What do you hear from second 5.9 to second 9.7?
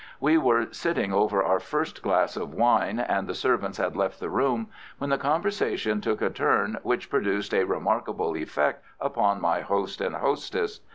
took a turn which produced a remarkable effect upon my